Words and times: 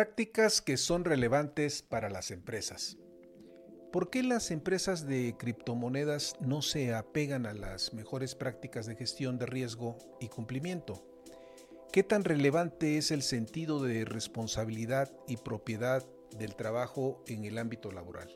Prácticas 0.00 0.62
que 0.62 0.78
son 0.78 1.04
relevantes 1.04 1.82
para 1.82 2.08
las 2.08 2.30
empresas. 2.30 2.96
¿Por 3.92 4.08
qué 4.08 4.22
las 4.22 4.50
empresas 4.50 5.06
de 5.06 5.36
criptomonedas 5.38 6.36
no 6.40 6.62
se 6.62 6.94
apegan 6.94 7.44
a 7.44 7.52
las 7.52 7.92
mejores 7.92 8.34
prácticas 8.34 8.86
de 8.86 8.96
gestión 8.96 9.36
de 9.36 9.44
riesgo 9.44 9.98
y 10.18 10.28
cumplimiento? 10.28 11.06
¿Qué 11.92 12.02
tan 12.02 12.24
relevante 12.24 12.96
es 12.96 13.10
el 13.10 13.20
sentido 13.20 13.82
de 13.82 14.06
responsabilidad 14.06 15.12
y 15.28 15.36
propiedad 15.36 16.02
del 16.38 16.56
trabajo 16.56 17.22
en 17.26 17.44
el 17.44 17.58
ámbito 17.58 17.92
laboral? 17.92 18.34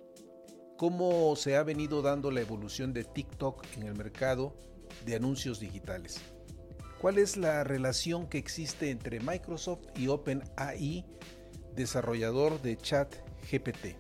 ¿Cómo 0.77 1.35
se 1.35 1.57
ha 1.57 1.63
venido 1.63 2.03
dando 2.03 2.31
la 2.31 2.43
evolución 2.43 2.93
de 2.93 3.05
TikTok 3.05 3.65
en 3.79 3.85
el 3.85 3.95
mercado 3.95 4.55
de 5.07 5.17
anuncios 5.17 5.61
digitales? 5.61 6.21
¿Cuál 7.01 7.17
es 7.17 7.39
la 7.39 7.65
relación 7.65 8.29
que 8.29 8.37
existe 8.37 8.91
entre 8.91 9.21
Microsoft 9.21 9.87
y 9.97 10.09
OpenAI 10.09 11.07
desarrollador 11.75 12.63
de 12.63 12.77
chat 12.77 13.13
GPT. 13.51 13.97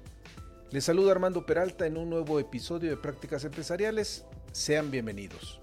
Les 0.70 0.84
saluda 0.84 1.12
Armando 1.12 1.46
Peralta 1.46 1.86
en 1.86 1.96
un 1.96 2.10
nuevo 2.10 2.40
episodio 2.40 2.90
de 2.90 2.96
Prácticas 2.96 3.44
Empresariales. 3.44 4.24
Sean 4.52 4.90
bienvenidos. 4.90 5.60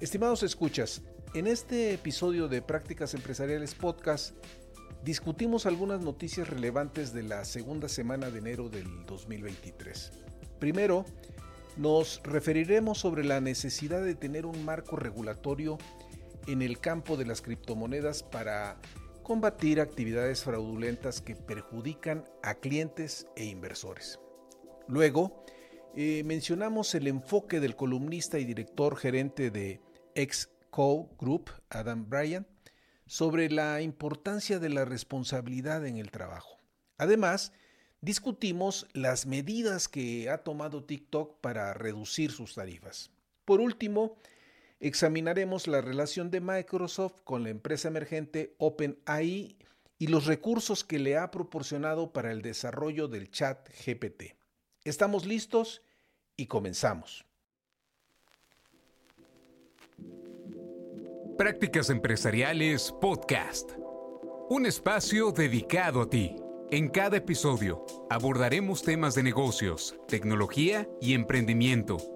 Estimados 0.00 0.42
escuchas, 0.42 1.02
en 1.34 1.46
este 1.46 1.94
episodio 1.94 2.48
de 2.48 2.62
Prácticas 2.62 3.14
Empresariales 3.14 3.74
Podcast 3.74 4.34
discutimos 5.04 5.66
algunas 5.66 6.00
noticias 6.00 6.48
relevantes 6.48 7.12
de 7.12 7.22
la 7.22 7.44
segunda 7.44 7.88
semana 7.88 8.30
de 8.30 8.38
enero 8.38 8.68
del 8.68 9.06
2023. 9.06 10.12
Primero, 10.58 11.04
nos 11.76 12.20
referiremos 12.24 12.98
sobre 12.98 13.24
la 13.24 13.40
necesidad 13.40 14.02
de 14.02 14.14
tener 14.14 14.46
un 14.46 14.64
marco 14.64 14.96
regulatorio 14.96 15.78
en 16.46 16.62
el 16.62 16.78
campo 16.78 17.16
de 17.16 17.26
las 17.26 17.42
criptomonedas 17.42 18.22
para 18.22 18.78
combatir 19.26 19.80
actividades 19.80 20.44
fraudulentas 20.44 21.20
que 21.20 21.34
perjudican 21.34 22.24
a 22.44 22.54
clientes 22.54 23.26
e 23.34 23.46
inversores. 23.46 24.20
Luego, 24.86 25.44
eh, 25.96 26.22
mencionamos 26.24 26.94
el 26.94 27.08
enfoque 27.08 27.58
del 27.58 27.74
columnista 27.74 28.38
y 28.38 28.44
director 28.44 28.96
gerente 28.96 29.50
de 29.50 29.80
XCO 30.14 31.10
Group, 31.18 31.50
Adam 31.70 32.08
Bryan, 32.08 32.46
sobre 33.06 33.50
la 33.50 33.82
importancia 33.82 34.60
de 34.60 34.68
la 34.68 34.84
responsabilidad 34.84 35.84
en 35.88 35.96
el 35.96 36.12
trabajo. 36.12 36.58
Además, 36.96 37.50
discutimos 38.00 38.86
las 38.92 39.26
medidas 39.26 39.88
que 39.88 40.30
ha 40.30 40.44
tomado 40.44 40.84
TikTok 40.84 41.40
para 41.40 41.74
reducir 41.74 42.30
sus 42.30 42.54
tarifas. 42.54 43.10
Por 43.44 43.60
último, 43.60 44.18
examinaremos 44.80 45.66
la 45.66 45.80
relación 45.80 46.30
de 46.30 46.40
Microsoft 46.40 47.20
con 47.24 47.42
la 47.42 47.50
empresa 47.50 47.88
emergente 47.88 48.54
OpenAI 48.58 49.56
y 49.98 50.06
los 50.08 50.26
recursos 50.26 50.84
que 50.84 50.98
le 50.98 51.16
ha 51.16 51.30
proporcionado 51.30 52.12
para 52.12 52.32
el 52.32 52.42
desarrollo 52.42 53.08
del 53.08 53.30
chat 53.30 53.68
GPT. 53.84 54.36
¿Estamos 54.84 55.24
listos? 55.24 55.82
Y 56.36 56.46
comenzamos. 56.46 57.24
Prácticas 61.38 61.90
Empresariales 61.90 62.92
Podcast. 63.00 63.72
Un 64.48 64.66
espacio 64.66 65.32
dedicado 65.32 66.02
a 66.02 66.10
ti. 66.10 66.36
En 66.70 66.88
cada 66.88 67.18
episodio 67.18 67.84
abordaremos 68.10 68.82
temas 68.82 69.14
de 69.14 69.22
negocios, 69.22 69.96
tecnología 70.08 70.88
y 71.00 71.14
emprendimiento 71.14 72.15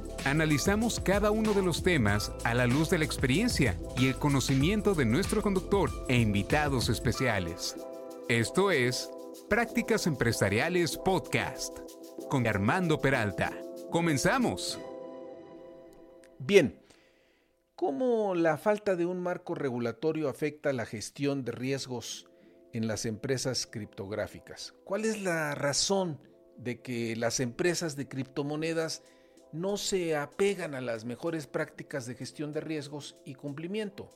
Analizamos 0.23 0.99
cada 0.99 1.31
uno 1.31 1.53
de 1.53 1.63
los 1.63 1.81
temas 1.81 2.31
a 2.43 2.53
la 2.53 2.67
luz 2.67 2.91
de 2.91 2.99
la 2.99 3.05
experiencia 3.05 3.75
y 3.97 4.07
el 4.07 4.15
conocimiento 4.17 4.93
de 4.93 5.03
nuestro 5.03 5.41
conductor 5.41 5.89
e 6.09 6.19
invitados 6.19 6.89
especiales. 6.89 7.75
Esto 8.29 8.69
es 8.69 9.09
Prácticas 9.49 10.05
Empresariales 10.05 10.95
Podcast 10.95 11.79
con 12.29 12.45
Armando 12.45 13.01
Peralta. 13.01 13.51
Comenzamos. 13.89 14.79
Bien, 16.37 16.79
¿cómo 17.75 18.35
la 18.35 18.59
falta 18.59 18.95
de 18.95 19.07
un 19.07 19.19
marco 19.19 19.55
regulatorio 19.55 20.29
afecta 20.29 20.71
la 20.71 20.85
gestión 20.85 21.43
de 21.43 21.51
riesgos 21.51 22.29
en 22.73 22.87
las 22.87 23.07
empresas 23.07 23.65
criptográficas? 23.65 24.75
¿Cuál 24.83 25.05
es 25.05 25.23
la 25.23 25.55
razón 25.55 26.19
de 26.57 26.79
que 26.79 27.15
las 27.15 27.39
empresas 27.39 27.95
de 27.95 28.07
criptomonedas 28.07 29.01
no 29.51 29.77
se 29.77 30.15
apegan 30.15 30.75
a 30.75 30.81
las 30.81 31.05
mejores 31.05 31.47
prácticas 31.47 32.05
de 32.05 32.15
gestión 32.15 32.53
de 32.53 32.61
riesgos 32.61 33.15
y 33.25 33.35
cumplimiento. 33.35 34.09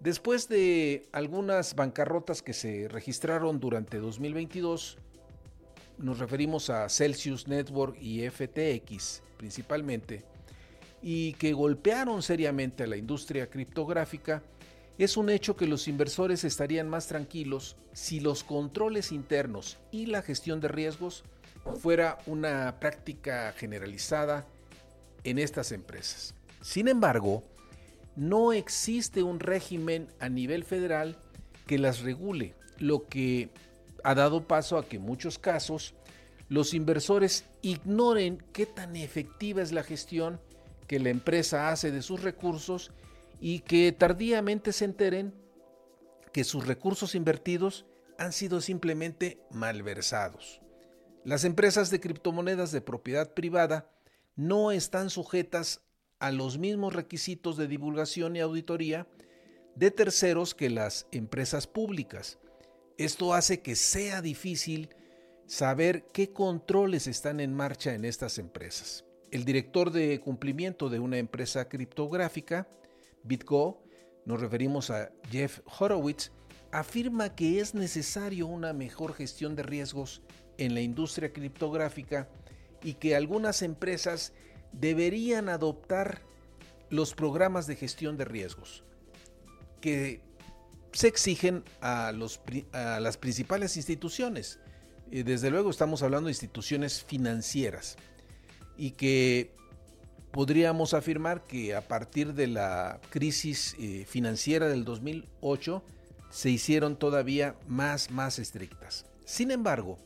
Después 0.00 0.48
de 0.48 1.08
algunas 1.12 1.74
bancarrotas 1.74 2.42
que 2.42 2.52
se 2.52 2.88
registraron 2.88 3.60
durante 3.60 3.98
2022, 3.98 4.98
nos 5.98 6.18
referimos 6.18 6.70
a 6.70 6.88
Celsius 6.88 7.48
Network 7.48 7.96
y 8.00 8.28
FTX 8.28 9.22
principalmente, 9.36 10.24
y 11.02 11.34
que 11.34 11.52
golpearon 11.52 12.22
seriamente 12.22 12.84
a 12.84 12.86
la 12.86 12.96
industria 12.96 13.50
criptográfica, 13.50 14.42
es 14.96 15.16
un 15.16 15.28
hecho 15.28 15.54
que 15.56 15.66
los 15.66 15.86
inversores 15.86 16.44
estarían 16.44 16.88
más 16.88 17.08
tranquilos 17.08 17.76
si 17.92 18.20
los 18.20 18.42
controles 18.42 19.12
internos 19.12 19.78
y 19.90 20.06
la 20.06 20.22
gestión 20.22 20.60
de 20.60 20.68
riesgos 20.68 21.24
fuera 21.80 22.18
una 22.26 22.78
práctica 22.80 23.52
generalizada 23.56 24.46
en 25.24 25.38
estas 25.38 25.72
empresas. 25.72 26.34
Sin 26.60 26.88
embargo, 26.88 27.44
no 28.16 28.52
existe 28.52 29.22
un 29.22 29.40
régimen 29.40 30.08
a 30.20 30.28
nivel 30.28 30.64
federal 30.64 31.18
que 31.66 31.78
las 31.78 32.00
regule, 32.00 32.54
lo 32.78 33.06
que 33.06 33.48
ha 34.02 34.14
dado 34.14 34.46
paso 34.46 34.78
a 34.78 34.86
que 34.86 34.96
en 34.96 35.02
muchos 35.02 35.38
casos 35.38 35.94
los 36.48 36.74
inversores 36.74 37.44
ignoren 37.62 38.42
qué 38.52 38.66
tan 38.66 38.96
efectiva 38.96 39.62
es 39.62 39.72
la 39.72 39.82
gestión 39.82 40.40
que 40.86 41.00
la 41.00 41.08
empresa 41.08 41.70
hace 41.70 41.90
de 41.90 42.02
sus 42.02 42.22
recursos 42.22 42.92
y 43.40 43.60
que 43.60 43.92
tardíamente 43.92 44.72
se 44.72 44.84
enteren 44.84 45.34
que 46.32 46.44
sus 46.44 46.66
recursos 46.66 47.14
invertidos 47.14 47.86
han 48.18 48.32
sido 48.32 48.60
simplemente 48.60 49.38
malversados. 49.50 50.60
Las 51.24 51.44
empresas 51.44 51.90
de 51.90 52.00
criptomonedas 52.00 52.70
de 52.70 52.82
propiedad 52.82 53.32
privada 53.32 53.90
no 54.36 54.72
están 54.72 55.08
sujetas 55.08 55.80
a 56.18 56.30
los 56.30 56.58
mismos 56.58 56.92
requisitos 56.92 57.56
de 57.56 57.66
divulgación 57.66 58.36
y 58.36 58.40
auditoría 58.40 59.06
de 59.74 59.90
terceros 59.90 60.54
que 60.54 60.68
las 60.68 61.06
empresas 61.12 61.66
públicas. 61.66 62.38
Esto 62.98 63.32
hace 63.32 63.62
que 63.62 63.74
sea 63.74 64.20
difícil 64.20 64.90
saber 65.46 66.04
qué 66.12 66.30
controles 66.30 67.06
están 67.06 67.40
en 67.40 67.54
marcha 67.54 67.94
en 67.94 68.04
estas 68.04 68.36
empresas. 68.36 69.06
El 69.30 69.46
director 69.46 69.90
de 69.92 70.20
cumplimiento 70.20 70.90
de 70.90 70.98
una 70.98 71.16
empresa 71.16 71.70
criptográfica, 71.70 72.68
BitGo, 73.22 73.82
nos 74.26 74.40
referimos 74.42 74.90
a 74.90 75.10
Jeff 75.30 75.60
Horowitz, 75.78 76.32
afirma 76.70 77.34
que 77.34 77.60
es 77.60 77.74
necesario 77.74 78.46
una 78.46 78.74
mejor 78.74 79.14
gestión 79.14 79.56
de 79.56 79.62
riesgos 79.62 80.22
en 80.58 80.74
la 80.74 80.80
industria 80.80 81.32
criptográfica 81.32 82.28
y 82.82 82.94
que 82.94 83.16
algunas 83.16 83.62
empresas 83.62 84.32
deberían 84.72 85.48
adoptar 85.48 86.20
los 86.90 87.14
programas 87.14 87.66
de 87.66 87.76
gestión 87.76 88.16
de 88.16 88.24
riesgos 88.24 88.84
que 89.80 90.20
se 90.92 91.08
exigen 91.08 91.64
a, 91.80 92.12
las 92.12 93.16
principales 93.16 93.76
instituciones. 93.76 94.60
Eh, 95.10 95.24
desde 95.24 95.50
luego 95.50 95.70
estamos 95.70 96.02
hablando 96.02 96.28
de 96.28 96.32
instituciones 96.32 97.04
financieras 97.04 97.96
y 98.78 98.92
que 98.92 99.50
podríamos 100.30 100.94
afirmar 100.94 101.44
que 101.44 101.74
a 101.74 101.86
partir 101.86 102.32
de 102.32 102.46
la 102.46 103.00
crisis 103.10 103.76
eh, 103.78 104.06
financiera 104.08 104.68
del 104.68 104.84
2008 104.84 105.82
se 106.30 106.50
hicieron 106.50 106.96
todavía 106.96 107.56
más, 107.68 108.10
más 108.10 108.38
estrictas. 108.38 109.06
Sin 109.24 109.50
embargo, 109.50 109.98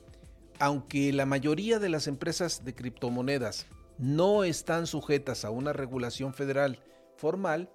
aunque 0.58 1.12
la 1.12 1.26
mayoría 1.26 1.78
de 1.78 1.88
las 1.88 2.06
empresas 2.06 2.64
de 2.64 2.74
criptomonedas 2.74 3.66
no 3.98 4.44
están 4.44 4.86
sujetas 4.86 5.44
a 5.44 5.50
una 5.50 5.72
regulación 5.72 6.34
federal 6.34 6.80
formal, 7.16 7.70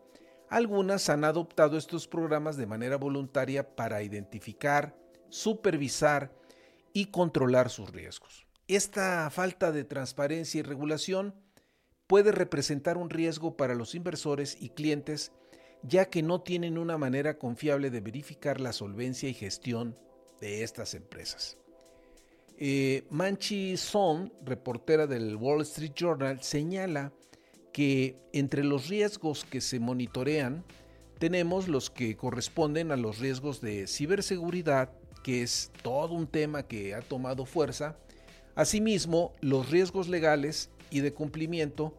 algunas 0.49 1.09
han 1.09 1.23
adoptado 1.23 1.77
estos 1.77 2.07
programas 2.07 2.57
de 2.57 2.67
manera 2.67 2.97
voluntaria 2.97 3.75
para 3.75 4.03
identificar, 4.03 4.95
supervisar 5.29 6.31
y 6.93 7.07
controlar 7.07 7.69
sus 7.69 7.91
riesgos. 7.91 8.45
Esta 8.67 9.29
falta 9.29 9.71
de 9.71 9.83
transparencia 9.83 10.59
y 10.59 10.63
regulación 10.63 11.35
puede 12.07 12.31
representar 12.31 12.97
un 12.97 13.09
riesgo 13.09 13.57
para 13.57 13.75
los 13.75 13.95
inversores 13.95 14.57
y 14.59 14.69
clientes 14.69 15.31
ya 15.83 16.05
que 16.05 16.23
no 16.23 16.41
tienen 16.41 16.77
una 16.77 16.97
manera 16.97 17.37
confiable 17.37 17.89
de 17.89 17.99
verificar 17.99 18.61
la 18.61 18.71
solvencia 18.71 19.27
y 19.27 19.33
gestión 19.33 19.97
de 20.39 20.63
estas 20.63 20.93
empresas. 20.93 21.57
Eh, 22.57 23.03
Manchi 23.09 23.77
Son, 23.77 24.31
reportera 24.45 25.07
del 25.07 25.35
Wall 25.35 25.61
Street 25.61 25.93
Journal, 25.95 26.41
señala 26.43 27.11
que 27.71 28.15
entre 28.31 28.63
los 28.63 28.87
riesgos 28.87 29.43
que 29.43 29.59
se 29.59 29.79
monitorean 29.79 30.63
tenemos 31.17 31.67
los 31.67 31.89
que 31.89 32.15
corresponden 32.15 32.91
a 32.91 32.97
los 32.97 33.19
riesgos 33.19 33.61
de 33.61 33.87
ciberseguridad, 33.87 34.91
que 35.23 35.41
es 35.41 35.71
todo 35.81 36.13
un 36.13 36.27
tema 36.27 36.63
que 36.63 36.93
ha 36.93 37.01
tomado 37.01 37.45
fuerza, 37.45 37.97
asimismo 38.55 39.33
los 39.41 39.71
riesgos 39.71 40.07
legales 40.07 40.69
y 40.91 40.99
de 40.99 41.13
cumplimiento 41.13 41.97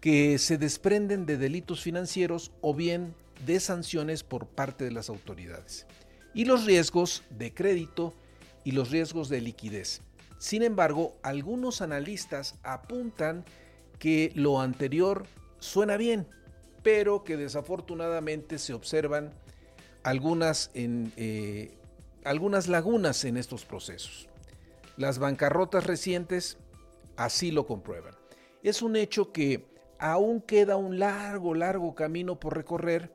que 0.00 0.38
se 0.38 0.58
desprenden 0.58 1.24
de 1.24 1.38
delitos 1.38 1.82
financieros 1.82 2.52
o 2.60 2.74
bien 2.74 3.14
de 3.46 3.58
sanciones 3.60 4.22
por 4.22 4.46
parte 4.46 4.84
de 4.84 4.90
las 4.90 5.08
autoridades, 5.08 5.86
y 6.34 6.44
los 6.44 6.66
riesgos 6.66 7.22
de 7.30 7.54
crédito 7.54 8.12
y 8.64 8.72
los 8.72 8.90
riesgos 8.90 9.28
de 9.28 9.40
liquidez. 9.40 10.02
Sin 10.38 10.62
embargo, 10.62 11.16
algunos 11.22 11.80
analistas 11.80 12.56
apuntan 12.62 13.44
que 13.98 14.32
lo 14.34 14.60
anterior 14.60 15.26
suena 15.58 15.96
bien, 15.96 16.26
pero 16.82 17.24
que 17.24 17.36
desafortunadamente 17.36 18.58
se 18.58 18.74
observan 18.74 19.32
algunas, 20.02 20.70
eh, 20.74 21.72
algunas 22.24 22.68
lagunas 22.68 23.24
en 23.24 23.36
estos 23.36 23.64
procesos. 23.64 24.28
Las 24.96 25.18
bancarrotas 25.18 25.86
recientes 25.86 26.58
así 27.16 27.50
lo 27.50 27.66
comprueban. 27.66 28.14
Es 28.62 28.82
un 28.82 28.96
hecho 28.96 29.32
que 29.32 29.66
aún 29.98 30.40
queda 30.40 30.76
un 30.76 30.98
largo, 30.98 31.54
largo 31.54 31.94
camino 31.94 32.38
por 32.38 32.56
recorrer 32.56 33.10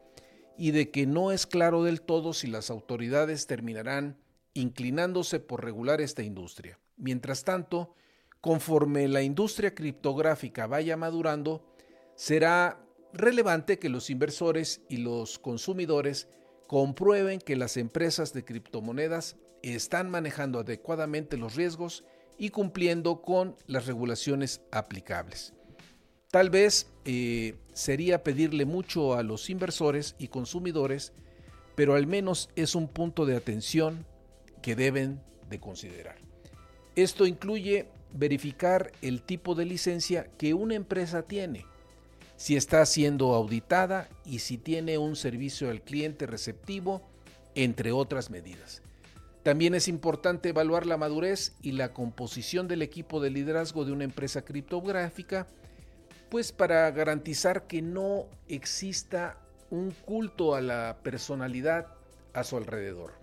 y 0.58 0.72
de 0.72 0.90
que 0.90 1.06
no 1.06 1.32
es 1.32 1.46
claro 1.46 1.84
del 1.84 2.02
todo 2.02 2.34
si 2.34 2.48
las 2.48 2.70
autoridades 2.70 3.48
terminarán 3.48 4.18
inclinándose 4.54 5.40
por 5.40 5.64
regular 5.64 6.02
esta 6.02 6.24
industria. 6.24 6.80
Mientras 6.98 7.44
tanto, 7.44 7.96
conforme 8.42 9.08
la 9.08 9.22
industria 9.22 9.76
criptográfica 9.76 10.68
vaya 10.68 10.98
madurando, 10.98 11.66
será 12.16 12.86
relevante 13.14 13.80
que 13.80 13.90
los 13.90 14.10
inversores 14.10 14.82
y 14.90 14.98
los 14.98 15.40
consumidores 15.40 16.28
comprueben 16.68 17.40
que 17.40 17.56
las 17.56 17.78
empresas 17.78 18.34
de 18.34 18.46
criptomonedas 18.46 19.38
están 19.64 20.10
manejando 20.10 20.60
adecuadamente 20.60 21.38
los 21.38 21.56
riesgos 21.56 22.04
y 22.38 22.50
cumpliendo 22.50 23.22
con 23.22 23.56
las 23.68 23.88
regulaciones 23.88 24.62
aplicables. 24.72 25.54
Tal 26.32 26.50
vez 26.50 26.88
eh, 27.06 27.56
sería 27.74 28.24
pedirle 28.24 28.66
mucho 28.66 29.16
a 29.16 29.24
los 29.24 29.50
inversores 29.50 30.16
y 30.20 30.28
consumidores, 30.28 31.12
pero 31.76 31.96
al 31.96 32.06
menos 32.06 32.50
es 32.56 32.76
un 32.76 32.88
punto 32.88 33.26
de 33.26 33.36
atención 33.36 34.06
que 34.62 34.76
deben 34.76 35.22
de 35.50 35.60
considerar. 35.60 36.18
Esto 36.96 37.26
incluye 37.26 37.88
verificar 38.14 38.92
el 39.02 39.22
tipo 39.22 39.56
de 39.56 39.66
licencia 39.66 40.30
que 40.38 40.54
una 40.54 40.76
empresa 40.76 41.24
tiene, 41.24 41.66
si 42.36 42.56
está 42.56 42.86
siendo 42.86 43.34
auditada 43.34 44.10
y 44.26 44.40
si 44.40 44.58
tiene 44.58 44.98
un 44.98 45.16
servicio 45.16 45.70
al 45.70 45.82
cliente 45.82 46.26
receptivo, 46.26 47.02
entre 47.56 47.92
otras 47.92 48.30
medidas. 48.30 48.82
También 49.44 49.74
es 49.74 49.88
importante 49.88 50.50
evaluar 50.50 50.86
la 50.86 50.98
madurez 50.98 51.54
y 51.62 51.72
la 51.72 51.94
composición 51.94 52.68
del 52.68 52.82
equipo 52.82 53.20
de 53.20 53.30
liderazgo 53.30 53.86
de 53.86 53.92
una 53.92 54.04
empresa 54.04 54.44
criptográfica 54.44 55.48
pues 56.30 56.52
para 56.52 56.90
garantizar 56.92 57.66
que 57.66 57.82
no 57.82 58.28
exista 58.48 59.38
un 59.70 59.92
culto 59.92 60.56
a 60.56 60.62
la 60.62 60.98
personalidad 61.04 61.88
a 62.34 62.44
su 62.44 62.58
alrededor. 62.58 63.19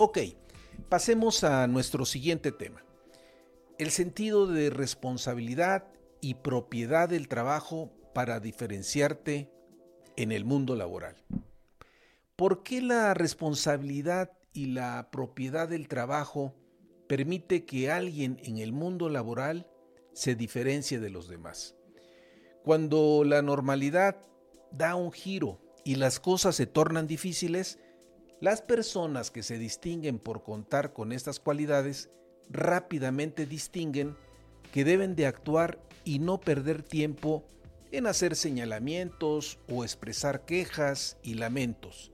Ok, 0.00 0.18
pasemos 0.88 1.42
a 1.42 1.66
nuestro 1.66 2.06
siguiente 2.06 2.52
tema. 2.52 2.84
El 3.78 3.90
sentido 3.90 4.46
de 4.46 4.70
responsabilidad 4.70 5.88
y 6.20 6.34
propiedad 6.34 7.08
del 7.08 7.26
trabajo 7.26 7.90
para 8.14 8.38
diferenciarte 8.38 9.50
en 10.14 10.30
el 10.30 10.44
mundo 10.44 10.76
laboral. 10.76 11.16
¿Por 12.36 12.62
qué 12.62 12.80
la 12.80 13.12
responsabilidad 13.12 14.30
y 14.52 14.66
la 14.66 15.08
propiedad 15.10 15.68
del 15.68 15.88
trabajo 15.88 16.54
permite 17.08 17.64
que 17.64 17.90
alguien 17.90 18.38
en 18.44 18.58
el 18.58 18.72
mundo 18.72 19.08
laboral 19.08 19.68
se 20.12 20.36
diferencie 20.36 21.00
de 21.00 21.10
los 21.10 21.26
demás? 21.26 21.74
Cuando 22.62 23.24
la 23.24 23.42
normalidad 23.42 24.16
da 24.70 24.94
un 24.94 25.10
giro 25.10 25.60
y 25.84 25.96
las 25.96 26.20
cosas 26.20 26.54
se 26.54 26.66
tornan 26.66 27.08
difíciles, 27.08 27.80
las 28.40 28.62
personas 28.62 29.30
que 29.30 29.42
se 29.42 29.58
distinguen 29.58 30.18
por 30.18 30.42
contar 30.42 30.92
con 30.92 31.12
estas 31.12 31.40
cualidades 31.40 32.10
rápidamente 32.48 33.46
distinguen 33.46 34.16
que 34.72 34.84
deben 34.84 35.16
de 35.16 35.26
actuar 35.26 35.80
y 36.04 36.18
no 36.18 36.40
perder 36.40 36.82
tiempo 36.82 37.44
en 37.90 38.06
hacer 38.06 38.36
señalamientos 38.36 39.58
o 39.70 39.82
expresar 39.82 40.44
quejas 40.44 41.16
y 41.22 41.34
lamentos. 41.34 42.12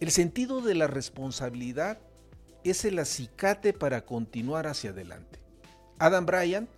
El 0.00 0.10
sentido 0.10 0.60
de 0.60 0.74
la 0.74 0.86
responsabilidad 0.86 1.98
es 2.64 2.84
el 2.84 2.98
acicate 2.98 3.72
para 3.72 4.04
continuar 4.04 4.66
hacia 4.66 4.90
adelante. 4.90 5.40
Adam 5.98 6.26
Bryan 6.26 6.68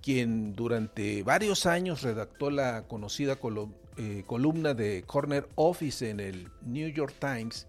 quien 0.00 0.54
durante 0.54 1.22
varios 1.22 1.66
años 1.66 2.02
redactó 2.02 2.50
la 2.50 2.86
conocida 2.86 3.38
eh, 3.96 4.22
columna 4.26 4.74
de 4.74 5.02
Corner 5.06 5.48
Office 5.56 6.08
en 6.08 6.20
el 6.20 6.48
New 6.62 6.88
York 6.88 7.14
Times 7.18 7.66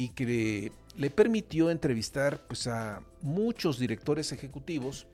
y 0.00 0.08
que 0.08 0.72
le 0.96 1.10
permitió 1.10 1.70
entrevistar 1.70 2.46
pues, 2.46 2.66
a 2.66 3.02
muchos 3.20 3.78
directores 3.78 4.32
ejecutivos, 4.32 5.06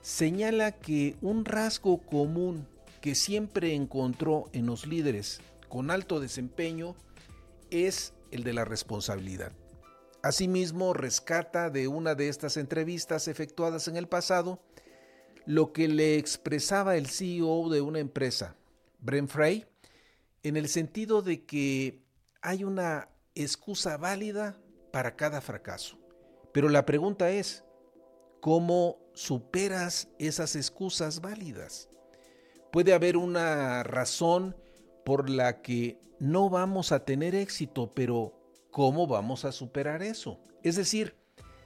señala 0.00 0.72
que 0.72 1.14
un 1.22 1.44
rasgo 1.44 1.98
común 1.98 2.66
que 3.00 3.14
siempre 3.14 3.72
encontró 3.72 4.46
en 4.52 4.66
los 4.66 4.84
líderes 4.84 5.40
con 5.68 5.92
alto 5.92 6.18
desempeño 6.18 6.96
es 7.70 8.14
el 8.32 8.42
de 8.42 8.52
la 8.52 8.64
responsabilidad. 8.64 9.52
Asimismo, 10.24 10.92
rescata 10.92 11.70
de 11.70 11.86
una 11.86 12.16
de 12.16 12.28
estas 12.28 12.56
entrevistas 12.56 13.28
efectuadas 13.28 13.86
en 13.86 13.96
el 13.96 14.08
pasado 14.08 14.60
lo 15.44 15.72
que 15.72 15.86
le 15.86 16.18
expresaba 16.18 16.96
el 16.96 17.06
CEO 17.06 17.68
de 17.68 17.80
una 17.80 18.00
empresa, 18.00 18.56
Brent 18.98 19.30
Frey, 19.30 19.66
en 20.42 20.56
el 20.56 20.68
sentido 20.68 21.22
de 21.22 21.44
que 21.44 22.02
hay 22.42 22.64
una 22.64 23.08
excusa 23.36 23.96
válida 23.96 24.56
para 24.92 25.14
cada 25.14 25.40
fracaso. 25.40 25.98
Pero 26.52 26.68
la 26.68 26.86
pregunta 26.86 27.30
es, 27.30 27.64
¿cómo 28.40 28.98
superas 29.14 30.08
esas 30.18 30.56
excusas 30.56 31.20
válidas? 31.20 31.88
Puede 32.72 32.94
haber 32.94 33.16
una 33.16 33.82
razón 33.82 34.56
por 35.04 35.30
la 35.30 35.62
que 35.62 36.00
no 36.18 36.50
vamos 36.50 36.92
a 36.92 37.04
tener 37.04 37.34
éxito, 37.34 37.92
pero 37.94 38.32
¿cómo 38.70 39.06
vamos 39.06 39.44
a 39.44 39.52
superar 39.52 40.02
eso? 40.02 40.40
Es 40.62 40.76
decir, 40.76 41.14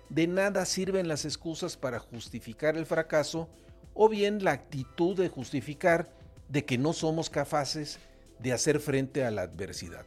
de 0.08 0.26
nada 0.26 0.66
sirven 0.66 1.08
las 1.08 1.24
excusas 1.24 1.76
para 1.76 2.00
justificar 2.00 2.76
el 2.76 2.84
fracaso 2.84 3.48
o 3.94 4.08
bien 4.08 4.42
la 4.42 4.52
actitud 4.52 5.16
de 5.16 5.28
justificar 5.28 6.12
de 6.48 6.64
que 6.64 6.78
no 6.78 6.92
somos 6.92 7.30
capaces 7.30 8.00
de 8.40 8.52
hacer 8.52 8.80
frente 8.80 9.24
a 9.24 9.30
la 9.30 9.42
adversidad. 9.42 10.04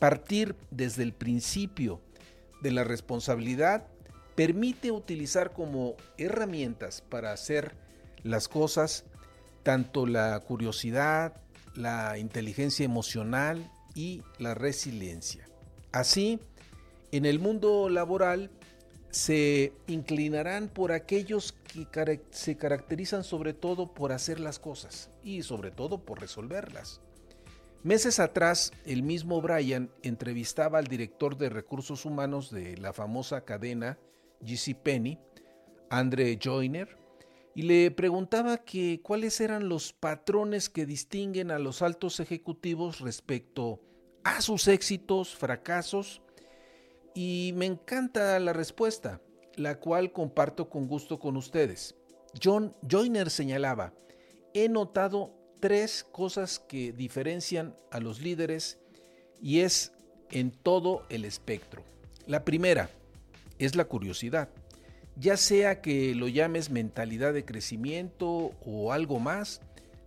Partir 0.00 0.56
desde 0.70 1.04
el 1.04 1.12
principio 1.12 2.00
de 2.62 2.72
la 2.72 2.82
responsabilidad 2.84 3.86
permite 4.34 4.90
utilizar 4.90 5.52
como 5.52 5.94
herramientas 6.16 7.02
para 7.02 7.32
hacer 7.32 7.76
las 8.22 8.48
cosas 8.48 9.04
tanto 9.62 10.06
la 10.06 10.40
curiosidad, 10.40 11.34
la 11.74 12.18
inteligencia 12.18 12.84
emocional 12.84 13.70
y 13.94 14.22
la 14.38 14.54
resiliencia. 14.54 15.46
Así, 15.92 16.40
en 17.12 17.26
el 17.26 17.38
mundo 17.38 17.88
laboral 17.88 18.50
se 19.10 19.74
inclinarán 19.86 20.68
por 20.68 20.92
aquellos 20.92 21.52
que 21.52 22.20
se 22.30 22.56
caracterizan 22.56 23.24
sobre 23.24 23.52
todo 23.52 23.92
por 23.92 24.12
hacer 24.12 24.40
las 24.40 24.58
cosas 24.58 25.10
y 25.22 25.42
sobre 25.42 25.70
todo 25.70 25.98
por 25.98 26.20
resolverlas. 26.20 27.00
Meses 27.82 28.20
atrás, 28.20 28.72
el 28.84 29.02
mismo 29.02 29.40
Brian 29.40 29.90
entrevistaba 30.02 30.78
al 30.78 30.86
director 30.86 31.38
de 31.38 31.48
recursos 31.48 32.04
humanos 32.04 32.50
de 32.50 32.76
la 32.76 32.92
famosa 32.92 33.46
cadena 33.46 33.98
GC 34.42 34.74
Penny, 34.74 35.18
Andre 35.88 36.38
Joyner, 36.38 36.98
y 37.54 37.62
le 37.62 37.90
preguntaba 37.90 38.58
que 38.58 39.00
cuáles 39.02 39.40
eran 39.40 39.70
los 39.70 39.94
patrones 39.94 40.68
que 40.68 40.84
distinguen 40.84 41.50
a 41.50 41.58
los 41.58 41.80
altos 41.80 42.20
ejecutivos 42.20 43.00
respecto 43.00 43.80
a 44.24 44.42
sus 44.42 44.68
éxitos, 44.68 45.34
fracasos 45.34 46.20
y 47.14 47.52
me 47.56 47.64
encanta 47.64 48.38
la 48.40 48.52
respuesta, 48.52 49.22
la 49.56 49.80
cual 49.80 50.12
comparto 50.12 50.68
con 50.68 50.86
gusto 50.86 51.18
con 51.18 51.38
ustedes. 51.38 51.96
John 52.42 52.76
Joyner 52.86 53.30
señalaba, 53.30 53.94
he 54.52 54.68
notado 54.68 55.39
tres 55.60 56.04
cosas 56.10 56.58
que 56.58 56.92
diferencian 56.92 57.76
a 57.90 58.00
los 58.00 58.20
líderes 58.20 58.78
y 59.40 59.60
es 59.60 59.92
en 60.30 60.50
todo 60.50 61.06
el 61.08 61.24
espectro. 61.24 61.84
La 62.26 62.44
primera 62.44 62.90
es 63.58 63.76
la 63.76 63.84
curiosidad. 63.84 64.48
Ya 65.16 65.36
sea 65.36 65.80
que 65.80 66.14
lo 66.14 66.28
llames 66.28 66.70
mentalidad 66.70 67.34
de 67.34 67.44
crecimiento 67.44 68.52
o 68.64 68.92
algo 68.92 69.18
más, 69.18 69.60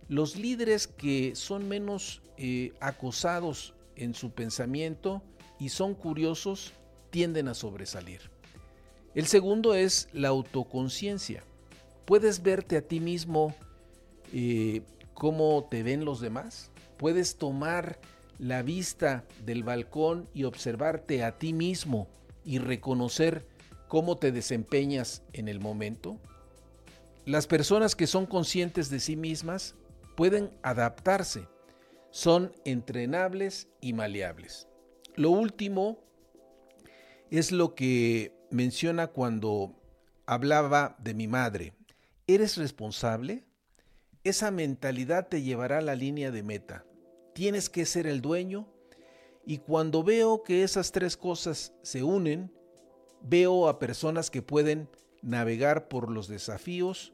los 0.08 0.36
líderes 0.36 0.86
que 0.86 1.34
son 1.34 1.68
menos 1.68 2.22
eh, 2.36 2.72
acosados 2.80 3.74
en 3.96 4.14
su 4.14 4.32
pensamiento 4.32 5.22
y 5.60 5.68
son 5.68 5.94
curiosos 5.94 6.72
tienden 7.10 7.48
a 7.48 7.54
sobresalir. 7.54 8.20
El 9.14 9.26
segundo 9.26 9.74
es 9.74 10.08
la 10.12 10.28
autoconciencia. 10.28 11.44
Puedes 12.04 12.42
verte 12.42 12.76
a 12.76 12.82
ti 12.82 12.98
mismo 12.98 13.54
eh, 14.32 14.82
cómo 15.24 15.66
te 15.70 15.82
ven 15.82 16.04
los 16.04 16.20
demás. 16.20 16.70
Puedes 16.98 17.36
tomar 17.36 17.98
la 18.38 18.60
vista 18.60 19.24
del 19.46 19.62
balcón 19.62 20.28
y 20.34 20.44
observarte 20.44 21.24
a 21.24 21.38
ti 21.38 21.54
mismo 21.54 22.08
y 22.44 22.58
reconocer 22.58 23.48
cómo 23.88 24.18
te 24.18 24.32
desempeñas 24.32 25.22
en 25.32 25.48
el 25.48 25.60
momento. 25.60 26.18
Las 27.24 27.46
personas 27.46 27.96
que 27.96 28.06
son 28.06 28.26
conscientes 28.26 28.90
de 28.90 29.00
sí 29.00 29.16
mismas 29.16 29.76
pueden 30.14 30.50
adaptarse, 30.62 31.48
son 32.10 32.52
entrenables 32.66 33.68
y 33.80 33.94
maleables. 33.94 34.68
Lo 35.16 35.30
último 35.30 36.04
es 37.30 37.50
lo 37.50 37.74
que 37.74 38.36
menciona 38.50 39.06
cuando 39.06 39.72
hablaba 40.26 40.96
de 40.98 41.14
mi 41.14 41.28
madre. 41.28 41.72
¿Eres 42.26 42.58
responsable? 42.58 43.46
Esa 44.24 44.50
mentalidad 44.50 45.28
te 45.28 45.42
llevará 45.42 45.78
a 45.78 45.82
la 45.82 45.94
línea 45.94 46.30
de 46.30 46.42
meta. 46.42 46.86
Tienes 47.34 47.68
que 47.68 47.84
ser 47.84 48.06
el 48.06 48.22
dueño 48.22 48.66
y 49.44 49.58
cuando 49.58 50.02
veo 50.02 50.42
que 50.42 50.62
esas 50.62 50.92
tres 50.92 51.18
cosas 51.18 51.74
se 51.82 52.02
unen, 52.02 52.50
veo 53.20 53.68
a 53.68 53.78
personas 53.78 54.30
que 54.30 54.40
pueden 54.40 54.88
navegar 55.20 55.88
por 55.88 56.10
los 56.10 56.26
desafíos 56.26 57.12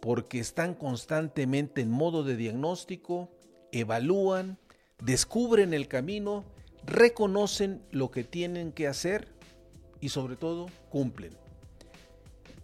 porque 0.00 0.38
están 0.38 0.74
constantemente 0.74 1.80
en 1.80 1.90
modo 1.90 2.22
de 2.22 2.36
diagnóstico, 2.36 3.30
evalúan, 3.72 4.58
descubren 5.02 5.72
el 5.72 5.88
camino, 5.88 6.44
reconocen 6.84 7.82
lo 7.90 8.10
que 8.10 8.24
tienen 8.24 8.72
que 8.72 8.88
hacer 8.88 9.28
y 10.02 10.10
sobre 10.10 10.36
todo 10.36 10.66
cumplen. 10.90 11.32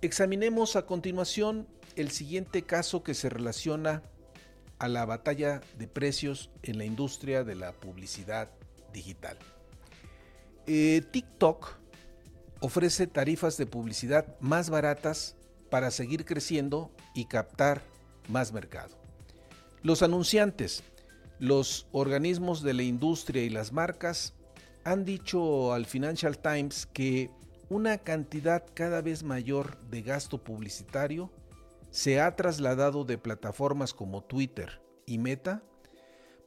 Examinemos 0.03 0.77
a 0.77 0.85
continuación 0.85 1.67
el 1.97 2.11
siguiente 2.11 2.63
caso 2.63 3.03
que 3.03 3.15
se 3.15 3.29
relaciona 3.29 4.03
a 4.79 4.89
la 4.89 5.05
batalla 5.05 5.61
de 5.79 5.87
precios 5.87 6.51
en 6.63 6.79
la 6.79 6.85
industria 6.85 7.45
de 7.45 7.55
la 7.55 7.73
publicidad 7.73 8.51
digital. 8.93 9.39
Eh, 10.67 11.03
TikTok 11.11 11.79
ofrece 12.61 13.07
tarifas 13.07 13.57
de 13.57 13.67
publicidad 13.67 14.39
más 14.41 14.71
baratas 14.71 15.37
para 15.71 15.91
seguir 15.91 16.25
creciendo 16.25 16.91
y 17.15 17.27
captar 17.27 17.83
más 18.29 18.53
mercado. 18.53 18.97
Los 19.83 20.03
anunciantes, 20.03 20.83
los 21.39 21.87
organismos 21.93 22.63
de 22.63 22.75
la 22.75 22.85
industria 22.85 23.43
y 23.43 23.51
las 23.51 23.73
marcas 23.73 24.35
han 24.85 25.05
dicho 25.05 25.73
al 25.73 25.87
Financial 25.87 26.39
Times 26.39 26.87
que 26.87 27.31
una 27.69 27.99
cantidad 27.99 28.65
cada 28.75 29.01
vez 29.01 29.23
mayor 29.23 29.81
de 29.91 30.03
gasto 30.03 30.43
publicitario 30.43 31.31
se 31.93 32.21
ha 32.21 32.35
trasladado 32.37 33.05
de 33.05 33.19
plataformas 33.19 33.93
como 33.93 34.25
Twitter 34.25 34.81
y 35.07 35.19
Meta, 35.19 35.63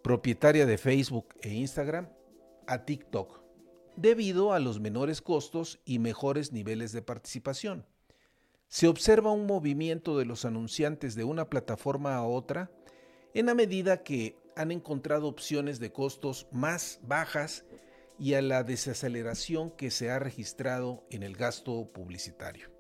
propietaria 0.02 0.66
de 0.66 0.80
Facebook 0.80 1.36
e 1.42 1.54
Instagram, 1.54 2.10
a 2.66 2.84
TikTok, 2.84 3.42
debido 3.96 4.54
a 4.54 4.60
los 4.60 4.80
menores 4.80 5.22
costos 5.22 5.80
y 5.86 6.00
mejores 6.00 6.52
niveles 6.52 6.92
de 6.92 7.04
participación. 7.04 7.86
Se 8.68 8.88
observa 8.88 9.32
un 9.32 9.46
movimiento 9.46 10.18
de 10.18 10.26
los 10.26 10.46
anunciantes 10.46 11.14
de 11.14 11.24
una 11.24 11.48
plataforma 11.48 12.16
a 12.16 12.24
otra 12.24 12.72
en 13.36 13.46
la 13.46 13.54
medida 13.54 14.02
que 14.02 14.40
han 14.56 14.72
encontrado 14.72 15.28
opciones 15.28 15.80
de 15.80 15.92
costos 15.92 16.48
más 16.52 17.00
bajas 17.04 17.66
y 18.18 18.34
a 18.34 18.42
la 18.42 18.64
desaceleración 18.64 19.70
que 19.70 19.92
se 19.92 20.10
ha 20.10 20.18
registrado 20.18 21.06
en 21.12 21.22
el 21.22 21.36
gasto 21.36 21.92
publicitario. 21.94 22.72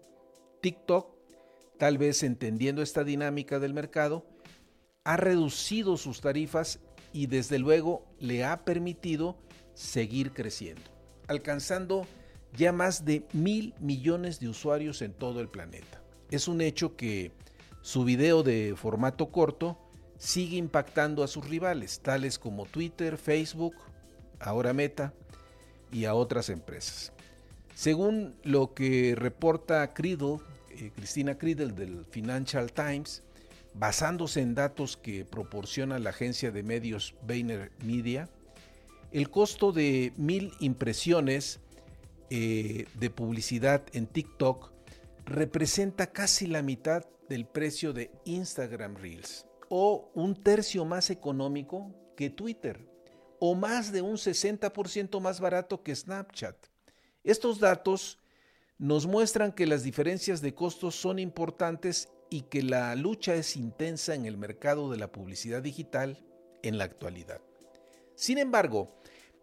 TikTok 0.61 1.14
tal 1.77 1.97
vez 1.97 2.23
entendiendo 2.23 2.81
esta 2.81 3.03
dinámica 3.03 3.59
del 3.59 3.73
mercado, 3.73 4.25
ha 5.03 5.17
reducido 5.17 5.97
sus 5.97 6.21
tarifas 6.21 6.79
y 7.13 7.27
desde 7.27 7.59
luego 7.59 8.05
le 8.19 8.43
ha 8.43 8.65
permitido 8.65 9.37
seguir 9.73 10.31
creciendo, 10.33 10.83
alcanzando 11.27 12.07
ya 12.53 12.71
más 12.71 13.05
de 13.05 13.25
mil 13.33 13.73
millones 13.79 14.39
de 14.39 14.49
usuarios 14.49 15.01
en 15.01 15.13
todo 15.13 15.41
el 15.41 15.49
planeta. 15.49 16.01
Es 16.31 16.47
un 16.47 16.61
hecho 16.61 16.95
que 16.95 17.31
su 17.81 18.03
video 18.03 18.41
de 18.41 18.73
formato 18.75 19.31
corto 19.31 19.77
sigue 20.17 20.57
impactando 20.57 21.23
a 21.23 21.27
sus 21.27 21.47
rivales, 21.47 21.99
tales 21.99 22.39
como 22.39 22.65
Twitter, 22.65 23.17
Facebook, 23.17 23.75
ahora 24.39 24.73
Meta 24.73 25.13
y 25.91 26.05
a 26.05 26.15
otras 26.15 26.49
empresas. 26.49 27.11
Según 27.75 28.35
lo 28.43 28.73
que 28.73 29.15
reporta 29.15 29.93
Criddle 29.93 30.39
eh, 30.77 30.91
Cristina 30.95 31.37
Criddle 31.37 31.73
del 31.73 32.05
Financial 32.05 32.71
Times, 32.71 33.23
basándose 33.73 34.41
en 34.41 34.55
datos 34.55 34.97
que 34.97 35.25
proporciona 35.25 35.99
la 35.99 36.11
agencia 36.11 36.51
de 36.51 36.63
medios 36.63 37.15
Vayner 37.25 37.71
Media, 37.83 38.29
el 39.11 39.29
costo 39.29 39.71
de 39.71 40.13
mil 40.17 40.51
impresiones 40.59 41.59
eh, 42.29 42.85
de 42.95 43.09
publicidad 43.09 43.83
en 43.93 44.07
TikTok 44.07 44.71
representa 45.25 46.07
casi 46.07 46.47
la 46.47 46.61
mitad 46.61 47.05
del 47.29 47.45
precio 47.45 47.93
de 47.93 48.11
Instagram 48.25 48.95
Reels 48.95 49.45
o 49.69 50.11
un 50.13 50.35
tercio 50.35 50.85
más 50.85 51.09
económico 51.09 51.93
que 52.15 52.29
Twitter 52.29 52.87
o 53.39 53.55
más 53.55 53.91
de 53.91 54.01
un 54.01 54.15
60% 54.15 55.19
más 55.19 55.39
barato 55.39 55.83
que 55.83 55.95
Snapchat. 55.95 56.55
Estos 57.23 57.59
datos 57.59 58.19
nos 58.77 59.07
muestran 59.07 59.53
que 59.53 59.67
las 59.67 59.83
diferencias 59.83 60.41
de 60.41 60.53
costos 60.53 60.95
son 60.95 61.19
importantes 61.19 62.09
y 62.29 62.41
que 62.41 62.61
la 62.61 62.95
lucha 62.95 63.35
es 63.35 63.55
intensa 63.55 64.15
en 64.15 64.25
el 64.25 64.37
mercado 64.37 64.91
de 64.91 64.97
la 64.97 65.11
publicidad 65.11 65.61
digital 65.61 66.23
en 66.63 66.77
la 66.77 66.83
actualidad. 66.83 67.39
Sin 68.15 68.37
embargo, 68.37 68.99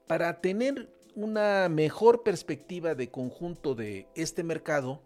para 0.06 0.40
tener 0.40 0.92
una 1.14 1.68
mejor 1.68 2.22
perspectiva 2.22 2.94
de 2.94 3.10
conjunto 3.10 3.74
de 3.74 4.06
este 4.14 4.42
mercado, 4.42 5.02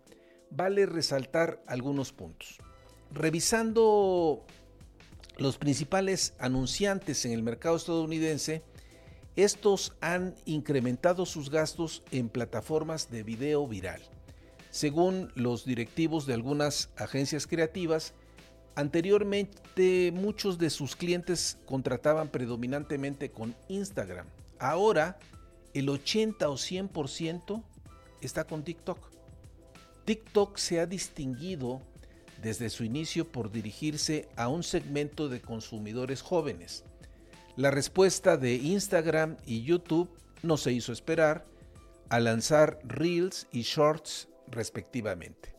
vale 0.50 0.87
resaltar 0.87 1.62
algunos 1.66 2.12
puntos. 2.12 2.59
Revisando 3.12 4.45
los 5.37 5.59
principales 5.59 6.35
anunciantes 6.38 7.25
en 7.25 7.33
el 7.33 7.42
mercado 7.42 7.76
estadounidense, 7.76 8.62
estos 9.37 9.95
han 10.00 10.35
incrementado 10.47 11.26
sus 11.26 11.50
gastos 11.50 12.02
en 12.11 12.28
plataformas 12.28 13.11
de 13.11 13.23
video 13.23 13.66
viral. 13.68 14.02
Según 14.76 15.33
los 15.35 15.64
directivos 15.64 16.26
de 16.26 16.35
algunas 16.35 16.90
agencias 16.99 17.47
creativas, 17.47 18.12
anteriormente 18.75 20.12
muchos 20.12 20.59
de 20.59 20.68
sus 20.68 20.97
clientes 20.97 21.56
contrataban 21.64 22.28
predominantemente 22.28 23.30
con 23.30 23.56
Instagram. 23.68 24.26
Ahora 24.59 25.18
el 25.73 25.88
80 25.88 26.50
o 26.50 26.56
100% 26.56 27.62
está 28.21 28.45
con 28.45 28.64
TikTok. 28.64 28.99
TikTok 30.04 30.59
se 30.59 30.78
ha 30.80 30.85
distinguido 30.85 31.80
desde 32.42 32.68
su 32.68 32.85
inicio 32.85 33.26
por 33.26 33.50
dirigirse 33.50 34.28
a 34.37 34.49
un 34.49 34.62
segmento 34.62 35.30
de 35.30 35.40
consumidores 35.40 36.21
jóvenes. 36.21 36.85
La 37.56 37.71
respuesta 37.71 38.37
de 38.37 38.56
Instagram 38.56 39.38
y 39.47 39.62
YouTube 39.62 40.11
no 40.42 40.59
se 40.59 40.73
hizo 40.73 40.92
esperar 40.92 41.47
al 42.11 42.25
lanzar 42.25 42.78
Reels 42.85 43.47
y 43.52 43.62
Shorts 43.62 44.28
respectivamente. 44.48 45.54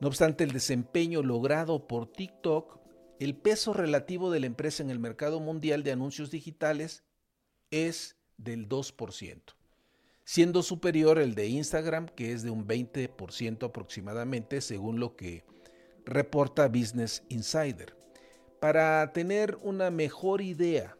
No 0.00 0.08
obstante 0.08 0.44
el 0.44 0.52
desempeño 0.52 1.22
logrado 1.22 1.86
por 1.86 2.06
TikTok, 2.06 2.78
el 3.18 3.36
peso 3.36 3.72
relativo 3.72 4.30
de 4.30 4.40
la 4.40 4.46
empresa 4.46 4.82
en 4.82 4.90
el 4.90 5.00
mercado 5.00 5.40
mundial 5.40 5.82
de 5.82 5.92
anuncios 5.92 6.30
digitales 6.30 7.02
es 7.70 8.16
del 8.36 8.68
2%, 8.68 9.42
siendo 10.24 10.62
superior 10.62 11.18
el 11.18 11.34
de 11.34 11.48
Instagram, 11.48 12.06
que 12.06 12.32
es 12.32 12.42
de 12.42 12.50
un 12.50 12.66
20% 12.66 13.66
aproximadamente, 13.66 14.60
según 14.60 15.00
lo 15.00 15.16
que 15.16 15.44
reporta 16.04 16.68
Business 16.68 17.24
Insider. 17.28 17.96
Para 18.60 19.12
tener 19.12 19.56
una 19.62 19.90
mejor 19.90 20.40
idea, 20.40 20.96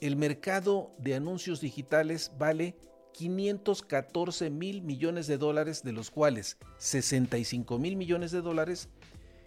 el 0.00 0.16
mercado 0.16 0.94
de 0.98 1.14
anuncios 1.14 1.60
digitales 1.60 2.32
vale 2.38 2.76
514 3.12 4.50
mil 4.50 4.82
millones 4.82 5.26
de 5.26 5.38
dólares, 5.38 5.82
de 5.82 5.92
los 5.92 6.10
cuales 6.10 6.56
65 6.78 7.78
mil 7.78 7.96
millones 7.96 8.30
de 8.30 8.40
dólares 8.40 8.88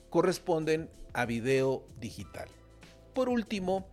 corresponden 0.10 0.90
a 1.14 1.26
video 1.26 1.86
digital. 2.00 2.48
Por 3.14 3.30
último, 3.30 3.88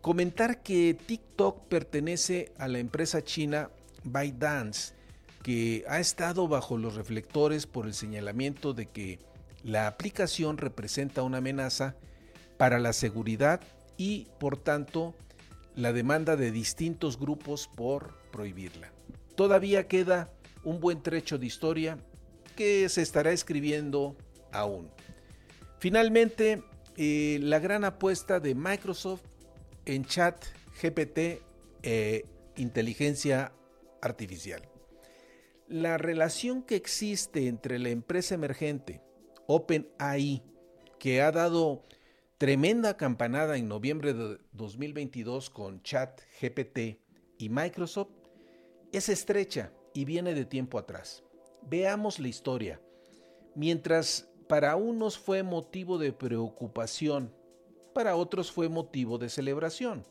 comentar 0.00 0.62
que 0.62 0.94
TikTok 0.94 1.66
pertenece 1.68 2.52
a 2.58 2.68
la 2.68 2.78
empresa 2.78 3.22
china 3.22 3.70
ByteDance, 4.04 4.94
que 5.42 5.84
ha 5.88 6.00
estado 6.00 6.48
bajo 6.48 6.78
los 6.78 6.94
reflectores 6.94 7.66
por 7.66 7.86
el 7.86 7.94
señalamiento 7.94 8.72
de 8.72 8.86
que 8.86 9.18
la 9.62 9.86
aplicación 9.86 10.58
representa 10.58 11.22
una 11.22 11.38
amenaza 11.38 11.96
para 12.56 12.78
la 12.78 12.92
seguridad 12.92 13.60
y, 13.96 14.28
por 14.38 14.56
tanto, 14.56 15.14
la 15.74 15.92
demanda 15.92 16.36
de 16.36 16.50
distintos 16.50 17.18
grupos 17.18 17.68
por 17.74 18.14
prohibirla. 18.30 18.92
Todavía 19.34 19.88
queda 19.88 20.32
un 20.62 20.80
buen 20.80 21.02
trecho 21.02 21.38
de 21.38 21.46
historia 21.46 21.98
que 22.56 22.88
se 22.88 23.02
estará 23.02 23.32
escribiendo 23.32 24.16
aún. 24.52 24.90
Finalmente, 25.78 26.62
eh, 26.96 27.38
la 27.42 27.58
gran 27.58 27.84
apuesta 27.84 28.40
de 28.40 28.54
Microsoft 28.54 29.22
en 29.84 30.04
chat 30.04 30.44
GPT 30.80 31.42
e 31.82 32.24
inteligencia 32.56 33.52
artificial. 34.00 34.62
La 35.66 35.98
relación 35.98 36.62
que 36.62 36.76
existe 36.76 37.48
entre 37.48 37.78
la 37.78 37.88
empresa 37.88 38.34
emergente 38.34 39.02
OpenAI, 39.46 40.42
que 40.98 41.20
ha 41.20 41.32
dado 41.32 41.84
tremenda 42.38 42.96
campanada 42.96 43.56
en 43.56 43.68
noviembre 43.68 44.14
de 44.14 44.38
2022 44.52 45.50
con 45.50 45.82
ChatGPT 45.82 47.00
y 47.38 47.48
Microsoft, 47.48 48.10
es 48.96 49.08
estrecha 49.08 49.72
y 49.92 50.04
viene 50.04 50.34
de 50.34 50.44
tiempo 50.44 50.78
atrás. 50.78 51.22
Veamos 51.62 52.18
la 52.18 52.28
historia. 52.28 52.80
Mientras 53.54 54.28
para 54.48 54.76
unos 54.76 55.18
fue 55.18 55.42
motivo 55.42 55.98
de 55.98 56.12
preocupación, 56.12 57.32
para 57.94 58.16
otros 58.16 58.52
fue 58.52 58.68
motivo 58.68 59.18
de 59.18 59.28
celebración. 59.30 60.04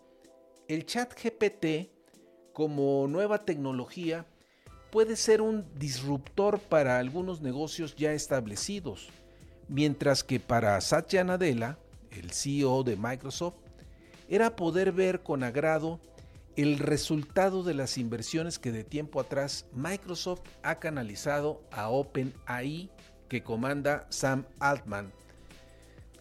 El 0.67 0.85
chat 0.85 1.13
GPT, 1.13 1.91
como 2.53 3.07
nueva 3.07 3.45
tecnología, 3.45 4.25
puede 4.91 5.15
ser 5.15 5.41
un 5.41 5.65
disruptor 5.77 6.59
para 6.59 6.97
algunos 6.97 7.41
negocios 7.41 7.95
ya 7.95 8.13
establecidos, 8.13 9.09
mientras 9.67 10.23
que 10.23 10.39
para 10.39 10.79
Satya 10.81 11.23
Nadella, 11.23 11.77
el 12.11 12.31
CEO 12.31 12.83
de 12.83 12.95
Microsoft, 12.95 13.55
era 14.29 14.55
poder 14.55 14.91
ver 14.91 15.21
con 15.21 15.43
agrado 15.43 15.99
el 16.55 16.77
resultado 16.77 17.63
de 17.63 17.73
las 17.73 17.97
inversiones 17.97 18.59
que 18.59 18.71
de 18.71 18.83
tiempo 18.83 19.19
atrás 19.19 19.65
Microsoft 19.73 20.41
ha 20.61 20.79
canalizado 20.79 21.63
a 21.71 21.89
OpenAI 21.89 22.91
que 23.27 23.43
comanda 23.43 24.05
Sam 24.09 24.45
Altman. 24.59 25.11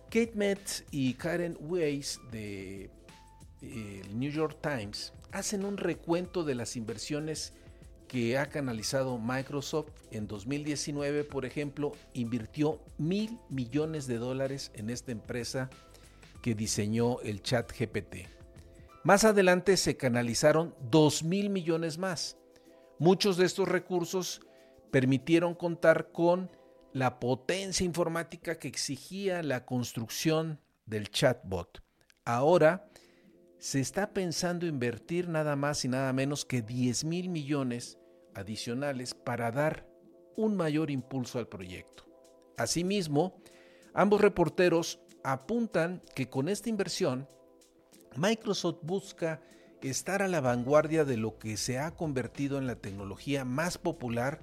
Kate 0.06 0.32
Metz 0.34 0.84
y 0.90 1.14
Karen 1.14 1.56
Weiss 1.60 2.20
de 2.30 2.90
eh, 3.62 4.02
New 4.14 4.30
York 4.30 4.58
Times 4.62 5.12
hacen 5.32 5.64
un 5.64 5.76
recuento 5.76 6.44
de 6.44 6.54
las 6.54 6.76
inversiones 6.76 7.52
que 8.08 8.36
ha 8.36 8.50
canalizado 8.50 9.18
Microsoft 9.18 9.90
en 10.10 10.26
2019, 10.26 11.24
por 11.24 11.46
ejemplo, 11.46 11.92
invirtió 12.12 12.78
mil 12.98 13.38
millones 13.48 14.06
de 14.06 14.18
dólares 14.18 14.70
en 14.74 14.90
esta 14.90 15.12
empresa 15.12 15.70
que 16.42 16.54
diseñó 16.54 17.20
el 17.20 17.42
chat 17.42 17.72
GPT. 17.72 18.41
Más 19.04 19.24
adelante 19.24 19.76
se 19.76 19.96
canalizaron 19.96 20.76
2 20.90 21.24
mil 21.24 21.50
millones 21.50 21.98
más. 21.98 22.36
Muchos 23.00 23.36
de 23.36 23.46
estos 23.46 23.68
recursos 23.68 24.42
permitieron 24.92 25.54
contar 25.54 26.12
con 26.12 26.50
la 26.92 27.18
potencia 27.18 27.84
informática 27.84 28.58
que 28.58 28.68
exigía 28.68 29.42
la 29.42 29.64
construcción 29.64 30.60
del 30.86 31.10
chatbot. 31.10 31.82
Ahora 32.24 32.88
se 33.58 33.80
está 33.80 34.12
pensando 34.12 34.66
invertir 34.66 35.28
nada 35.28 35.56
más 35.56 35.84
y 35.84 35.88
nada 35.88 36.12
menos 36.12 36.44
que 36.44 36.62
10 36.62 37.04
mil 37.04 37.28
millones 37.28 37.98
adicionales 38.34 39.14
para 39.14 39.50
dar 39.50 39.88
un 40.36 40.56
mayor 40.56 40.90
impulso 40.90 41.40
al 41.40 41.48
proyecto. 41.48 42.04
Asimismo, 42.56 43.42
ambos 43.94 44.20
reporteros 44.20 45.00
apuntan 45.24 46.02
que 46.14 46.28
con 46.28 46.48
esta 46.48 46.68
inversión, 46.68 47.28
Microsoft 48.16 48.78
busca 48.82 49.40
estar 49.82 50.22
a 50.22 50.28
la 50.28 50.40
vanguardia 50.40 51.04
de 51.04 51.16
lo 51.16 51.38
que 51.38 51.56
se 51.56 51.78
ha 51.78 51.92
convertido 51.92 52.58
en 52.58 52.66
la 52.66 52.76
tecnología 52.76 53.44
más 53.44 53.78
popular 53.78 54.40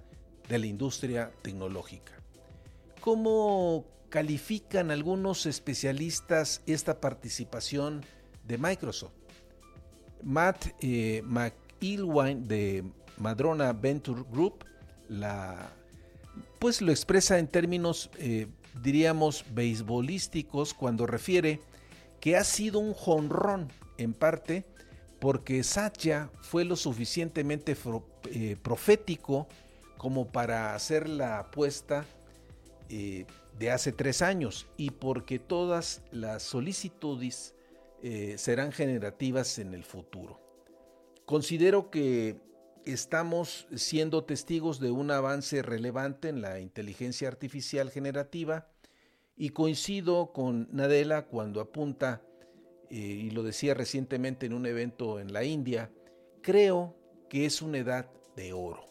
de 0.48 0.60
la 0.60 0.66
industria 0.66 1.32
tecnológica. 1.42 2.14
¿Cómo 3.02 3.86
califican 4.10 4.92
algunos 4.92 5.46
especialistas 5.46 6.62
esta 6.66 7.00
participación 7.00 8.04
de 8.46 8.58
Microsoft? 8.58 9.14
Matt 10.24 10.68
eh, 10.82 11.22
McIlwain 11.24 12.48
de 12.48 12.84
Madrona 13.18 13.72
Venture 13.72 14.24
Group 14.30 14.66
pues 16.60 16.82
lo 16.82 16.92
expresa 16.92 17.40
en 17.40 17.48
términos, 17.48 18.10
eh, 18.20 18.48
diríamos, 18.82 19.46
beisbolísticos 19.52 20.74
cuando 20.74 21.08
refiere 21.08 21.62
que 22.20 22.36
ha 22.36 22.44
sido 22.44 22.80
un 22.80 22.94
jonrón 22.94 23.70
en 23.98 24.14
parte 24.14 24.66
porque 25.20 25.64
Satya 25.64 26.30
fue 26.42 26.64
lo 26.66 26.76
suficientemente 26.76 27.76
eh, 28.32 28.56
profético 28.62 29.48
como 29.98 30.32
para 30.32 30.76
hacer 30.76 31.10
la 31.10 31.40
apuesta 31.40 32.06
eh, 32.90 33.26
de 33.58 33.72
hace 33.72 33.92
tres 33.92 34.22
años 34.22 34.68
y 34.78 34.92
porque 34.92 35.38
todas 35.38 36.02
las 36.12 36.44
solicitudes 36.44 37.54
eh, 38.02 38.36
serán 38.38 38.72
generativas 38.72 39.60
en 39.60 39.74
el 39.74 39.84
futuro. 39.84 40.40
Considero 41.26 41.92
que 41.92 42.38
estamos 42.86 43.68
siendo 43.76 44.24
testigos 44.24 44.80
de 44.80 44.90
un 44.90 45.12
avance 45.12 45.62
relevante 45.62 46.30
en 46.30 46.42
la 46.42 46.62
inteligencia 46.62 47.28
artificial 47.28 47.92
generativa 47.92 48.70
y 49.40 49.50
coincido 49.50 50.34
con 50.34 50.68
Nadella 50.74 51.24
cuando 51.24 51.62
apunta, 51.62 52.22
eh, 52.90 52.98
y 52.98 53.32
lo 53.32 53.42
decía 53.42 53.74
recientemente 53.74 54.46
en 54.46 54.54
un 54.54 54.66
evento 54.66 55.20
en 55.20 55.32
la 55.32 55.46
India, 55.46 55.90
creo 56.42 56.96
que 57.30 57.46
es 57.46 57.62
una 57.62 57.78
edad 57.78 58.12
de 58.36 58.52
oro. 58.52 58.86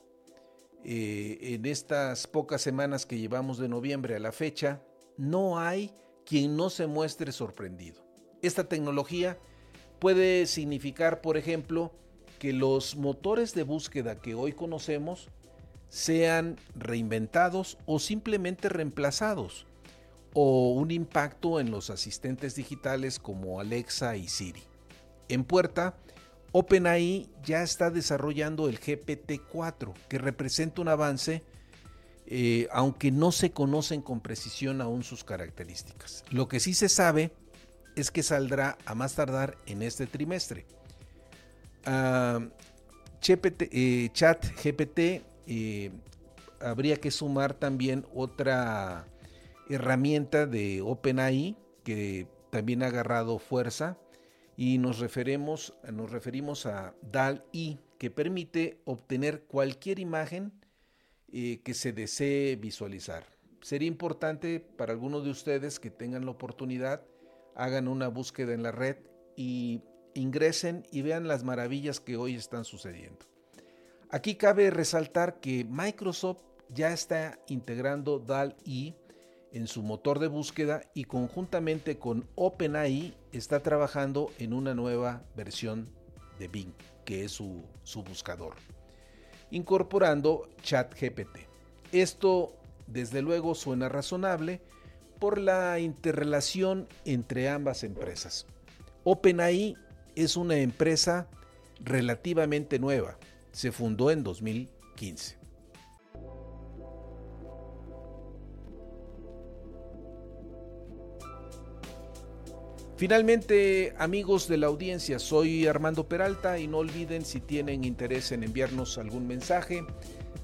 Eh, 0.85 1.39
en 1.55 1.67
estas 1.67 2.27
pocas 2.27 2.63
semanas 2.63 3.05
que 3.05 3.19
llevamos 3.19 3.59
de 3.59 3.69
noviembre 3.69 4.17
a 4.17 4.21
la 4.21 4.33
fecha, 4.33 4.81
no 5.19 5.59
hay 5.59 5.93
quien 6.25 6.57
no 6.57 6.71
se 6.71 6.87
muestre 6.87 7.31
sorprendido. 7.31 8.03
Esta 8.41 8.65
tecnología 8.65 9.39
puede 9.99 10.47
significar, 10.47 11.21
por 11.21 11.37
ejemplo, 11.37 11.93
que 12.39 12.55
los 12.55 12.97
motores 12.97 13.55
de 13.55 13.65
búsqueda 13.65 14.21
que 14.21 14.35
hoy 14.35 14.53
conocemos 14.55 15.29
sean 15.91 16.57
reinventados 16.75 17.77
o 17.85 17.99
simplemente 17.99 18.71
reemplazados, 18.71 19.67
o 20.35 20.73
un 20.73 20.91
impacto 20.91 21.61
en 21.61 21.71
los 21.71 21.91
asistentes 21.91 22.55
digitales 22.55 23.19
como 23.19 23.61
Alexa 23.61 24.17
y 24.17 24.29
Siri. 24.29 24.63
En 25.29 25.45
puerta, 25.45 25.95
OpenAI 26.53 27.29
ya 27.45 27.63
está 27.63 27.91
desarrollando 27.91 28.69
el 28.69 28.81
GPT-4, 28.81 29.93
que 30.09 30.19
representa 30.19 30.81
un 30.81 30.89
avance, 30.89 31.43
eh, 32.27 32.69
aunque 32.73 33.11
no 33.11 33.33
se 33.33 33.51
conocen 33.51 34.03
con 34.03 34.21
precisión 34.21 34.81
aún 34.81 35.03
sus 35.03 35.25
características. 35.25 36.25
Lo 36.31 36.49
que 36.49 36.61
sí 36.61 36.75
se 36.75 36.89
sabe 36.89 37.33
es 37.97 38.11
que 38.11 38.23
saldrá 38.23 38.79
a 38.85 38.95
más 38.95 39.15
tardar 39.15 39.57
en 39.67 39.83
este 39.83 40.07
trimestre. 40.07 40.67
Uh, 41.87 42.49
chat 43.21 44.45
GPT 44.63 45.23
eh, 45.47 45.91
habría 46.61 46.97
que 46.97 47.11
sumar 47.11 47.55
también 47.55 48.07
otra 48.15 49.07
herramienta 49.69 50.47
de 50.47 50.83
OpenAI 50.83 51.57
que 51.85 52.27
también 52.51 52.83
ha 52.83 52.87
agarrado 52.87 53.39
fuerza 53.39 53.99
y 54.57 54.79
nos 54.79 54.99
referimos, 54.99 55.75
nos 55.93 56.11
referimos 56.11 56.67
a 56.67 56.95
DAL-I, 57.13 57.79
que 57.97 58.11
permite 58.11 58.81
obtener 58.85 59.43
cualquier 59.45 59.99
imagen 59.99 60.53
eh, 61.33 61.61
que 61.63 61.75
se 61.75 61.93
desee 61.93 62.57
visualizar. 62.57 63.25
Sería 63.61 63.89
importante 63.89 64.61
para 64.61 64.93
algunos 64.93 65.25
de 65.25 65.31
ustedes 65.31 65.79
que 65.79 65.91
tengan 65.91 66.25
la 66.25 66.33
oportunidad, 66.33 67.05
hagan 67.55 67.89
una 67.89 68.09
búsqueda 68.09 68.53
en 68.53 68.63
la 68.63 68.73
red 68.73 68.97
y 69.37 69.83
ingresen 70.15 70.85
y 70.91 71.03
vean 71.03 71.29
las 71.29 71.45
maravillas 71.45 72.01
que 72.01 72.17
hoy 72.17 72.35
están 72.35 72.65
sucediendo. 72.65 73.27
Aquí 74.11 74.35
cabe 74.37 74.71
resaltar 74.71 75.39
que 75.39 75.65
Microsoft 75.65 76.43
ya 76.69 76.93
está 76.93 77.39
integrando 77.47 78.19
DAL-I 78.19 78.97
en 79.53 79.67
su 79.67 79.83
motor 79.83 80.19
de 80.19 80.29
búsqueda 80.29 80.83
y 80.95 81.05
conjuntamente 81.05 81.99
con 81.99 82.27
OpenAI 82.35 83.15
está 83.33 83.61
trabajando 83.61 84.31
en 84.39 84.53
una 84.53 84.75
nueva 84.75 85.23
versión 85.37 85.89
de 86.39 86.49
Bing, 86.49 86.73
que 87.05 87.25
es 87.25 87.33
su, 87.33 87.65
buscador, 88.07 88.55
incorporando 89.51 90.49
ChatGPT. 90.63 91.39
Esto 91.93 92.53
desde 92.87 93.23
luego 93.23 93.55
suena 93.55 93.89
razonable 93.89 94.61
por 95.19 95.39
la 95.39 95.79
interrelación 95.81 96.87
entre 97.05 97.49
ambas 97.49 97.83
empresas. 97.83 98.47
OpenAI 99.05 99.77
es 100.15 100.37
una 100.37 100.59
empresa 100.59 101.29
relativamente 101.81 102.79
nueva, 102.79 103.19
se 103.53 103.73
fundó 103.73 104.11
en 104.11 104.23
2015. 104.23 105.38
Finalmente, 112.99 113.95
amigos 113.97 114.47
de 114.49 114.57
la 114.57 114.67
audiencia, 114.67 115.21
soy 115.21 115.69
Armando 115.69 116.09
Peralta 116.09 116.59
y 116.59 116.67
no 116.67 116.79
olviden 116.79 117.25
si 117.25 117.41
tienen 117.41 117.85
interés 117.85 118.33
en 118.33 118.43
enviarnos 118.43 118.99
algún 118.99 119.29
mensaje, 119.29 119.85